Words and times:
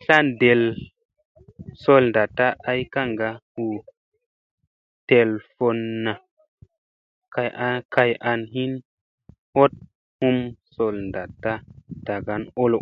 Tlan 0.00 0.26
ɗel 0.40 0.62
sool 1.82 2.04
naɗta 2.14 2.46
ay 2.70 2.80
kaŋga 2.94 3.28
hu 3.52 3.64
telfunna 5.08 6.12
kay 7.94 8.10
an 8.30 8.40
hin 8.54 8.72
hoɗ 9.54 9.72
hum 10.18 10.36
sool 10.74 10.96
naɗta 11.14 11.52
ɗagan 12.06 12.42
olo. 12.62 12.78